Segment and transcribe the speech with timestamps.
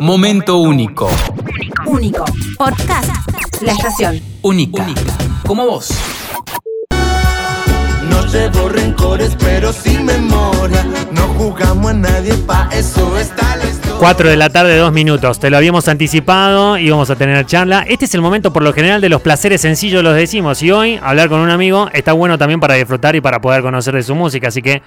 [0.00, 1.08] Momento único.
[1.86, 2.24] Único.
[2.58, 3.08] Podcast.
[3.60, 4.20] La estación.
[4.42, 4.86] Única.
[5.46, 5.90] Como vos.
[8.08, 10.84] No llevo rencores, pero sin memoria.
[11.12, 13.98] No jugamos a nadie, pa' eso está la historia.
[13.98, 15.38] 4 de la tarde, 2 minutos.
[15.38, 17.84] Te lo habíamos anticipado, íbamos a tener charla.
[17.88, 20.62] Este es el momento por lo general de los placeres sencillos, los decimos.
[20.62, 23.94] Y hoy, hablar con un amigo está bueno también para disfrutar y para poder conocer
[23.94, 24.48] de su música.
[24.48, 24.82] Así que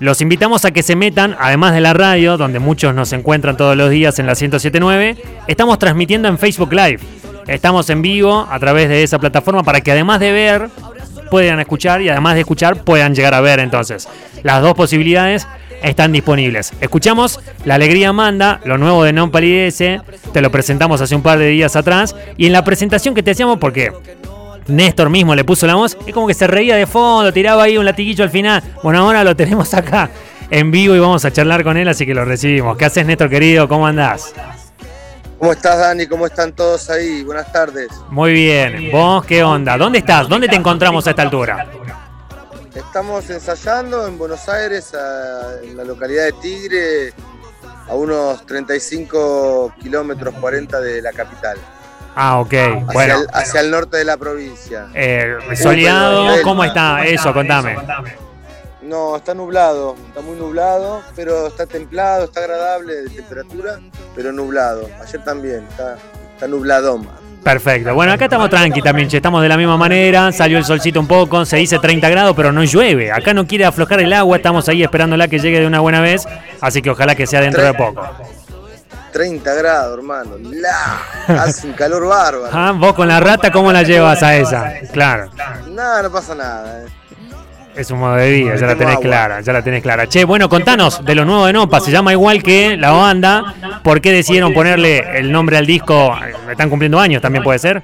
[0.00, 3.76] los invitamos a que se metan, además de la radio, donde muchos nos encuentran todos
[3.76, 5.16] los días en la 1079.
[5.46, 6.98] Estamos transmitiendo en Facebook Live.
[7.46, 10.68] Estamos en vivo a través de esa plataforma para que además de ver,
[11.30, 13.60] puedan escuchar y además de escuchar, puedan llegar a ver.
[13.60, 14.08] Entonces,
[14.42, 15.46] las dos posibilidades
[15.82, 16.72] están disponibles.
[16.80, 20.00] Escuchamos La Alegría Manda, lo nuevo de Non Palidece,
[20.32, 23.32] te lo presentamos hace un par de días atrás, y en la presentación que te
[23.32, 23.92] hacíamos, porque
[24.68, 27.76] Néstor mismo le puso la voz, es como que se reía de fondo, tiraba ahí
[27.76, 28.62] un latiguillo al final.
[28.82, 30.10] Bueno, ahora lo tenemos acá
[30.50, 32.76] en vivo y vamos a charlar con él, así que lo recibimos.
[32.76, 33.68] ¿Qué haces, Néstor querido?
[33.68, 34.32] ¿Cómo andás?
[35.38, 36.06] ¿Cómo estás, Dani?
[36.06, 37.22] ¿Cómo están todos ahí?
[37.24, 37.88] Buenas tardes.
[38.10, 38.90] Muy bien.
[38.90, 39.76] ¿Vos qué onda?
[39.76, 40.28] ¿Dónde estás?
[40.28, 41.66] ¿Dónde te encontramos a esta altura?
[42.74, 47.12] Estamos ensayando en Buenos Aires, a- en la localidad de Tigre,
[47.88, 51.56] a unos 35 kilómetros 40 de la capital,
[52.14, 52.52] Ah, ok.
[52.54, 54.86] hacia, Bueno, el, hacia el norte de la provincia.
[54.94, 57.32] eh, soleado, ¿cómo está eso?
[57.32, 57.76] Contame.
[58.82, 63.80] No, está nublado, está muy nublado, pero está templado, está agradable de temperatura,
[64.14, 64.88] pero nublado.
[65.02, 65.96] Ayer también, está,
[66.34, 67.08] está nubladón.
[67.42, 67.94] Perfecto.
[67.94, 69.16] Bueno, acá estamos tranqui también, che.
[69.18, 70.32] Estamos de la misma manera.
[70.32, 71.44] Salió el solcito un poco.
[71.44, 73.12] Se dice 30 grados, pero no llueve.
[73.12, 74.38] Acá no quiere aflojar el agua.
[74.38, 76.26] Estamos ahí esperándola que llegue de una buena vez.
[76.62, 78.02] Así que ojalá que sea dentro de poco.
[79.14, 80.32] 30 grados, hermano.
[80.42, 80.98] La,
[81.42, 82.50] hace un calor bárbaro.
[82.52, 84.72] Ah, Vos con la rata, ¿cómo la llevas a esa?
[84.92, 85.30] Claro.
[85.70, 86.82] Nada, no pasa nada.
[86.82, 86.86] eh.
[87.76, 90.08] Es un modo de vida, ya la tenés clara, ya la tenés clara.
[90.08, 93.54] Che, bueno, contanos de lo nuevo de Nopa, se llama igual que la banda.
[93.84, 96.12] ¿Por qué decidieron ponerle el nombre al disco?
[96.50, 97.82] Están cumpliendo años, también puede ser.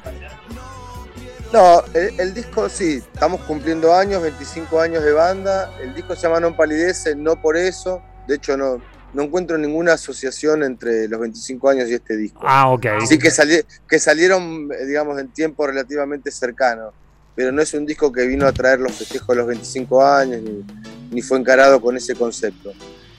[1.53, 5.71] No, el, el disco sí, estamos cumpliendo años, 25 años de banda.
[5.81, 8.01] El disco se llama Non Palidece, no por eso.
[8.29, 8.81] De hecho, no,
[9.13, 12.41] no encuentro ninguna asociación entre los 25 años y este disco.
[12.45, 12.87] Ah, ok.
[13.09, 16.93] Sí que, sali- que salieron, eh, digamos, en tiempo relativamente cercano.
[17.35, 20.43] Pero no es un disco que vino a traer los festejos de los 25 años,
[20.43, 20.65] ni,
[21.11, 22.73] ni fue encarado con ese concepto.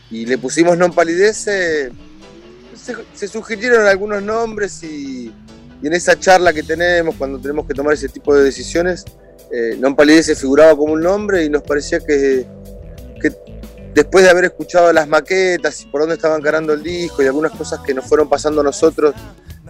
[0.09, 1.91] Y le pusimos Non Palidece,
[2.75, 5.31] se, se sugirieron algunos nombres y,
[5.81, 9.05] y en esa charla que tenemos, cuando tenemos que tomar ese tipo de decisiones,
[9.51, 12.45] eh, Non Palidece figuraba como un nombre y nos parecía que
[13.93, 17.51] después de haber escuchado las maquetas y por dónde estaba encarando el disco y algunas
[17.51, 19.13] cosas que nos fueron pasando a nosotros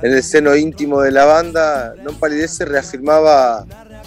[0.02, 3.66] en el seno íntimo de la banda, Non Palidece reafirmaba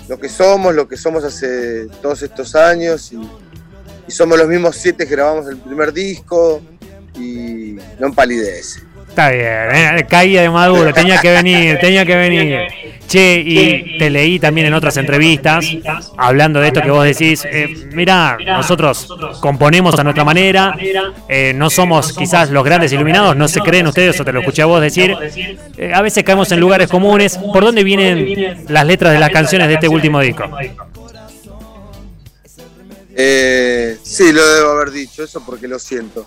[0.08, 3.20] lo que somos, lo que somos hace todos estos años y,
[4.10, 6.60] somos los mismos siete que grabamos el primer disco
[7.18, 8.80] y Non Palidece.
[9.08, 12.58] Está bien, eh, caía de maduro, tenía que venir, tenía que venir.
[13.14, 15.64] Che, y te leí también en otras entrevistas,
[16.16, 19.08] hablando de esto que vos decís, eh, mirá, nosotros
[19.40, 20.76] componemos a nuestra manera,
[21.28, 24.62] eh, no somos quizás los grandes iluminados, no se creen ustedes, o te lo escuché
[24.62, 25.14] a vos decir,
[25.76, 27.38] eh, a veces caemos en lugares comunes.
[27.38, 30.50] ¿Por dónde vienen las letras de las canciones de este último disco?
[33.14, 36.26] Eh, sí, lo debo haber dicho, eso porque lo siento.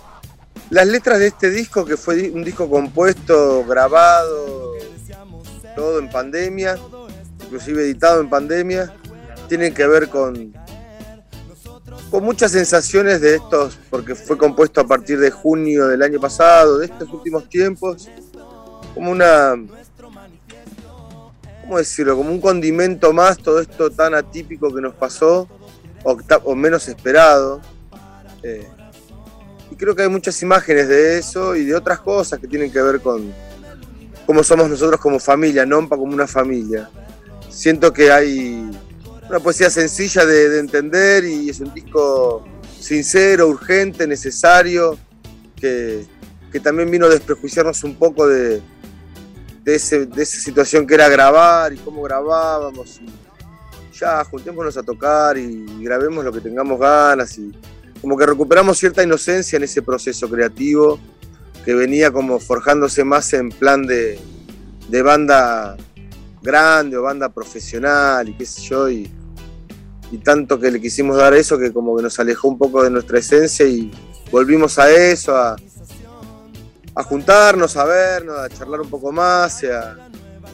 [0.70, 4.72] Las letras de este disco, que fue un disco compuesto, grabado,
[5.78, 6.76] todo en pandemia,
[7.44, 8.92] inclusive editado en pandemia,
[9.48, 10.52] tienen que ver con,
[12.10, 16.78] con muchas sensaciones de estos, porque fue compuesto a partir de junio del año pasado,
[16.78, 18.08] de estos últimos tiempos,
[18.92, 19.54] como una,
[21.60, 22.16] ¿cómo decirlo?
[22.16, 25.48] Como un condimento más, todo esto tan atípico que nos pasó
[26.02, 27.60] o, menos esperado.
[28.42, 28.66] Eh,
[29.70, 32.82] y creo que hay muchas imágenes de eso y de otras cosas que tienen que
[32.82, 33.32] ver con
[34.28, 36.90] cómo somos nosotros como familia, Nompa como una familia.
[37.48, 38.70] Siento que hay
[39.26, 42.44] una poesía sencilla de, de entender y es un disco
[42.78, 44.98] sincero, urgente, necesario,
[45.56, 46.04] que,
[46.52, 48.60] que también vino a desprejuiciarnos un poco de,
[49.64, 53.00] de, ese- de esa situación que era grabar y cómo grabábamos.
[53.00, 53.06] y
[53.98, 57.50] ya, juntémonos a tocar y grabemos lo que tengamos ganas y
[58.02, 61.00] como que recuperamos cierta inocencia en ese proceso creativo
[61.68, 64.18] que venía como forjándose más en plan de,
[64.88, 65.76] de banda
[66.40, 69.10] grande o banda profesional y qué sé yo y,
[70.24, 73.18] tanto que le quisimos dar eso que como que nos alejó un poco de nuestra
[73.18, 73.90] esencia y
[74.32, 75.56] volvimos a eso, a,
[76.94, 79.62] a juntarnos, a vernos, a charlar un poco más,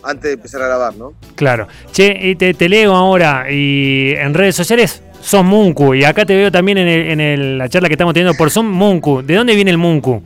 [0.03, 1.15] antes de empezar a grabar, ¿no?
[1.37, 1.69] Claro.
[1.93, 6.51] Che, te, te leo ahora y en redes sociales sos Munku y acá te veo
[6.51, 9.23] también en, la charla que estamos teniendo por Zoom, Munku.
[9.23, 10.21] ¿De dónde viene el Munku?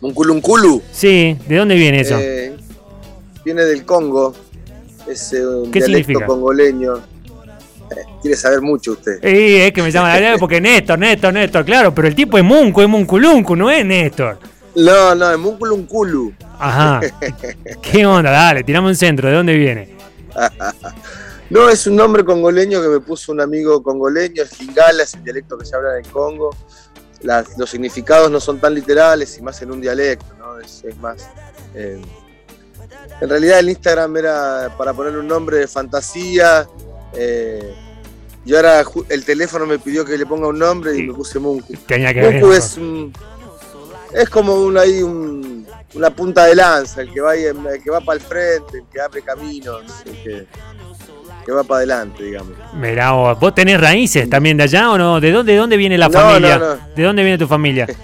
[0.00, 0.82] Munculunculu.
[0.92, 2.16] Sí, ¿de dónde viene eso?
[2.18, 2.56] eh,
[3.44, 4.34] viene del Congo.
[5.08, 6.26] Es eh, un ¿Qué dialecto significa?
[6.26, 6.96] congoleño.
[6.96, 9.18] Eh, quiere saber mucho usted.
[9.22, 12.44] Sí, es que me llaman la porque Néstor, Néstor, Néstor, claro, pero el tipo es
[12.44, 14.38] Munco, es Munculuncu, no es Néstor.
[14.76, 16.32] No, no, es Munculunculu.
[16.58, 17.00] Ajá.
[17.82, 18.30] ¿Qué onda?
[18.30, 19.96] Dale, tirame un centro, ¿de dónde viene?
[21.50, 25.24] No, es un nombre congoleño que me puso un amigo congoleño, el Lingala, es el
[25.24, 26.54] dialecto que se habla en Congo.
[27.22, 30.58] Las- los significados no son tan literales y más en un dialecto, ¿no?
[30.58, 31.28] Es, es más.
[31.74, 32.00] eh,
[33.20, 36.66] en realidad el Instagram era para ponerle un nombre de fantasía.
[37.12, 37.74] eh,
[38.44, 41.74] y ahora el teléfono me pidió que le ponga un nombre y me puse Munku.
[42.40, 43.12] Munku es un-
[44.14, 47.90] es como un, ahí un- una punta de lanza, el que va ahí el que
[47.90, 50.46] va para el frente, el que abre caminos, el que,
[51.44, 52.52] que va para adelante, digamos.
[52.74, 55.20] Mirá vos, ¿vos tenés raíces también de allá o no?
[55.20, 56.58] ¿De dónde, de dónde viene la No, familia?
[56.58, 56.80] no, no.
[56.94, 57.86] ¿De dónde viene tu familia?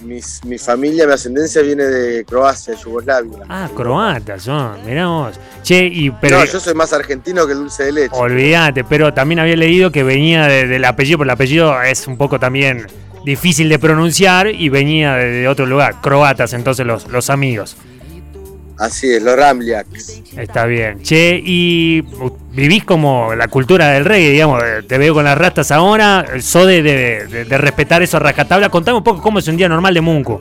[0.00, 3.38] Mis- mi familia, mi ascendencia viene de Croacia, Yugoslavia.
[3.48, 5.38] Ah, croatas son, mirá vos.
[5.62, 8.14] Che, y pero No, yo soy más argentino que el dulce de leche.
[8.16, 12.16] olvídate, pero también había leído que venía de- del apellido, porque el apellido es un
[12.16, 12.86] poco también
[13.24, 17.76] difícil de pronunciar y venía de, de otro lugar, croatas, entonces los, los amigos.
[18.78, 20.22] Así es, los Ramliaks.
[20.36, 21.02] Está bien.
[21.02, 22.00] Che, y
[22.52, 26.66] vivís como la cultura del reggae, digamos, eh, te veo con las rastas ahora, sos
[26.68, 28.70] de, de- de- de respetar eso a.
[28.70, 30.40] Contame un poco cómo es un día normal de Munku.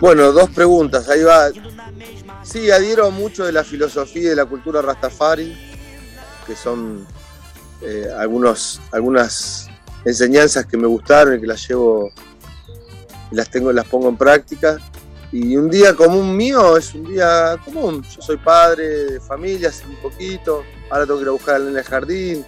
[0.00, 1.48] Bueno, dos preguntas, ahí va.
[2.42, 5.56] Sí, adhiero mucho de la filosofía y de la cultura Rastafari,
[6.46, 7.06] que son
[7.82, 9.68] eh, algunos, algunas
[10.04, 12.10] enseñanzas que me gustaron y que las llevo
[13.30, 14.78] y las tengo, las pongo en práctica.
[15.38, 18.02] Y un día común mío es un día común.
[18.02, 21.66] Yo soy padre de familia hace un poquito, ahora tengo que ir a buscar al
[21.66, 22.42] nene al jardín,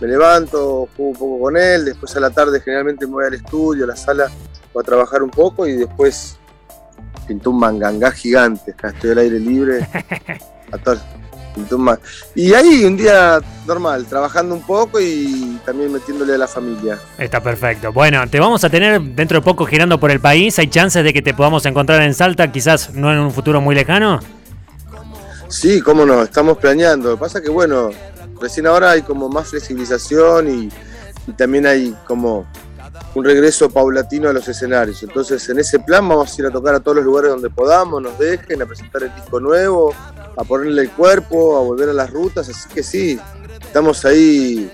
[0.00, 3.34] me levanto, juego un poco con él, después a la tarde generalmente me voy al
[3.34, 4.30] estudio, a la sala,
[4.72, 5.66] voy a trabajar un poco.
[5.66, 6.38] Y después
[7.28, 9.86] pintó un mangangá gigante, acá estoy al aire libre.
[10.72, 10.98] A todo-
[12.34, 16.98] Y ahí un día normal, trabajando un poco y también metiéndole a la familia.
[17.18, 17.92] Está perfecto.
[17.92, 20.58] Bueno, te vamos a tener dentro de poco girando por el país.
[20.58, 23.74] ¿Hay chances de que te podamos encontrar en Salta, quizás no en un futuro muy
[23.74, 24.20] lejano?
[25.48, 27.10] Sí, cómo no, estamos planeando.
[27.10, 27.90] Lo que pasa que bueno,
[28.40, 30.68] recién ahora hay como más flexibilización y,
[31.26, 32.46] y también hay como
[33.14, 35.02] un regreso paulatino a los escenarios.
[35.02, 38.02] Entonces en ese plan vamos a ir a tocar a todos los lugares donde podamos,
[38.02, 39.94] nos dejen, a presentar el disco nuevo,
[40.36, 42.48] a ponerle el cuerpo, a volver a las rutas.
[42.48, 43.18] Así que sí,
[43.60, 44.70] estamos ahí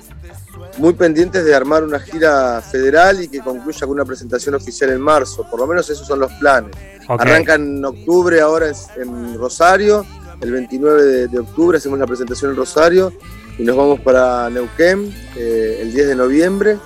[0.79, 5.01] muy pendientes de armar una gira federal y que concluya con una presentación oficial en
[5.01, 5.47] marzo.
[5.51, 6.71] Por lo menos esos son los planes.
[7.09, 7.21] Ok.
[7.21, 10.05] Arranca en octubre ahora en, en Rosario,
[10.41, 13.13] el 29 de, de octubre hacemos la presentación en Rosario
[13.59, 16.79] y nos vamos para Neuquén eh, el 10 de noviembre.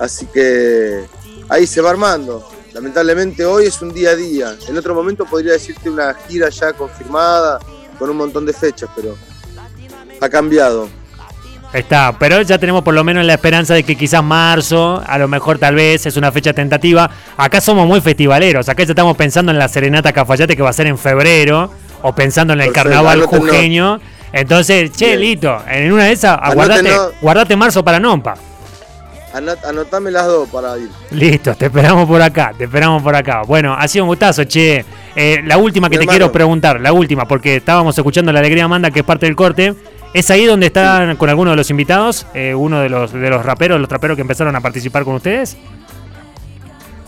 [0.00, 1.04] Así que
[1.48, 2.48] ahí se va armando.
[2.72, 4.54] Lamentablemente hoy es un día a día.
[4.68, 7.58] En otro momento podría decirte una gira ya confirmada
[7.98, 9.16] con un montón de fechas, pero
[10.20, 10.88] ha cambiado.
[11.72, 15.28] Está, pero ya tenemos por lo menos la esperanza de que quizás marzo, a lo
[15.28, 17.10] mejor tal vez es una fecha tentativa.
[17.36, 20.72] Acá somos muy festivaleros, acá ya estamos pensando en la Serenata Cafayate que va a
[20.72, 24.00] ser en febrero, o pensando en el Perfecto, carnaval jujeño.
[24.32, 25.20] Entonces, che, Bien.
[25.20, 26.90] Lito, en una de esas, aguardate,
[27.20, 28.47] guardate marzo para Nompa.
[29.40, 30.88] Anot- Anotame las dos para ir.
[31.10, 33.42] Listo, te esperamos por acá, te esperamos por acá.
[33.46, 34.84] Bueno, ha sido un gustazo, che.
[35.16, 36.16] Eh, la última que Mi te hermano.
[36.18, 39.74] quiero preguntar, la última, porque estábamos escuchando la alegría Amanda, que es parte del corte.
[40.14, 42.26] ¿Es ahí donde están con alguno de los invitados?
[42.34, 45.56] Eh, uno de los, de los raperos, los traperos que empezaron a participar con ustedes.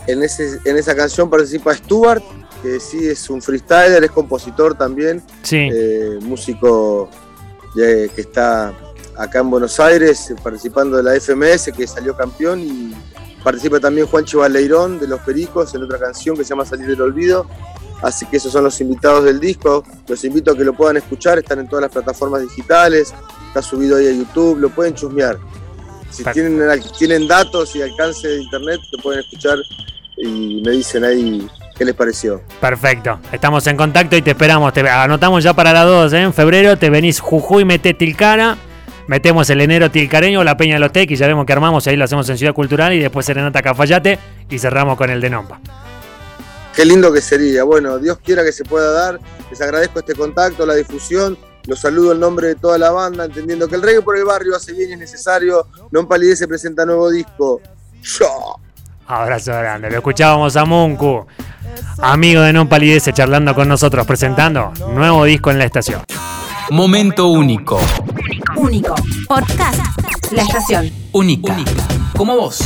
[0.07, 2.23] En, ese, en esa canción participa Stuart,
[2.61, 5.21] que sí es un freestyler, es compositor también.
[5.43, 5.69] Sí.
[5.71, 7.09] eh, músico
[7.75, 8.73] de- que está
[9.21, 12.93] acá en Buenos Aires participando de la FMS que salió campeón y
[13.43, 17.01] participa también Juancho Baleirón de Los Pericos en otra canción que se llama Salir del
[17.01, 17.45] Olvido.
[18.01, 19.83] Así que esos son los invitados del disco.
[20.07, 23.13] Los invito a que lo puedan escuchar, están en todas las plataformas digitales,
[23.47, 25.37] está subido ahí a YouTube, lo pueden chusmear.
[26.09, 26.59] Si tienen,
[26.97, 29.59] tienen datos y alcance de internet, lo pueden escuchar
[30.17, 32.41] y me dicen ahí qué les pareció.
[32.59, 33.19] Perfecto.
[33.31, 34.73] Estamos en contacto y te esperamos.
[34.73, 36.21] Te anotamos ya para la 2, ¿eh?
[36.23, 38.57] En febrero te venís Jujuy, mete Tilcara.
[39.11, 41.85] Metemos el enero tilcareño, la Peña de los Tec y ya vemos que armamos.
[41.85, 44.17] Ahí lo hacemos en Ciudad Cultural y después Serenata Cafayate
[44.49, 45.59] y cerramos con el de Nompa.
[46.73, 47.65] Qué lindo que sería.
[47.65, 49.19] Bueno, Dios quiera que se pueda dar.
[49.49, 51.37] Les agradezco este contacto, la difusión.
[51.67, 54.55] Los saludo en nombre de toda la banda, entendiendo que el reggae por el barrio
[54.55, 55.67] hace bien y es necesario.
[55.91, 57.59] Non Palidez se presenta nuevo disco.
[58.01, 58.55] Yo.
[59.07, 59.89] Abrazo grande.
[59.89, 61.27] Lo escuchábamos a Munku,
[61.97, 66.01] amigo de Non Palidece, charlando con nosotros, presentando nuevo disco en la estación.
[66.69, 67.77] Momento único.
[68.61, 68.93] Único.
[69.27, 69.79] Podcast.
[70.31, 70.91] La estación.
[71.13, 71.57] Única.
[72.15, 72.59] Como vos.